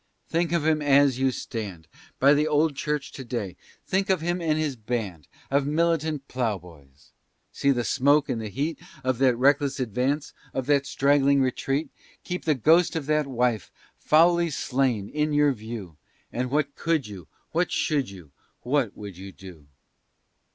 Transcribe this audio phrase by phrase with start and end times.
[0.27, 1.87] Think of him as you stand
[2.19, 3.55] By the old church to day;
[3.85, 7.11] think of him and his band Of militant ploughboys!
[7.51, 11.91] See the smoke and the heat Of that reckless advance, of that straggling retreat!
[12.23, 15.97] Keep the ghost of that wife, foully slain, in your view,
[16.33, 18.31] And what could you, what should you,
[18.61, 19.67] what would you do?